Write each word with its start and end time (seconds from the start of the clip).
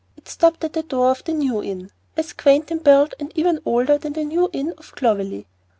It 0.17 0.27
stopped 0.27 0.63
at 0.63 0.73
the 0.73 0.81
door 0.81 1.11
of 1.11 1.23
the 1.25 1.31
New 1.33 1.61
Inn, 1.61 1.91
as 2.17 2.33
quaint 2.33 2.71
in 2.71 2.79
build 2.79 3.13
and 3.19 3.31
even 3.35 3.59
older 3.65 3.99
than 3.99 4.13
the 4.13 4.25
New 4.25 4.49
Inn 4.51 4.73
of 4.79 4.95
Clovelly. 4.95 5.45